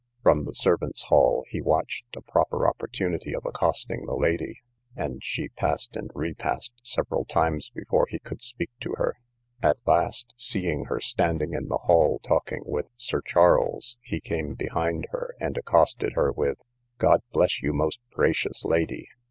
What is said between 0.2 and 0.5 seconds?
From